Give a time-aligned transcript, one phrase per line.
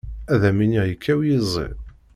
[0.33, 1.67] Ad am iniɣ yekkaw yiẓi.